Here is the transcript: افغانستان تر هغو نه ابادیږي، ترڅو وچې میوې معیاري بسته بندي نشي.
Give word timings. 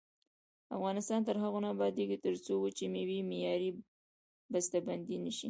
افغانستان 0.77 1.19
تر 1.27 1.35
هغو 1.43 1.59
نه 1.63 1.69
ابادیږي، 1.75 2.17
ترڅو 2.25 2.53
وچې 2.59 2.85
میوې 2.93 3.19
معیاري 3.29 3.69
بسته 4.51 4.77
بندي 4.87 5.17
نشي. 5.23 5.39